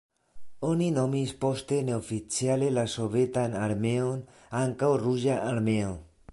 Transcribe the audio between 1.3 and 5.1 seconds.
poste neoficiale la Sovetan Armeon ankaŭ